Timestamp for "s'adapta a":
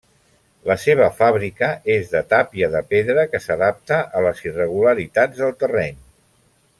3.45-4.27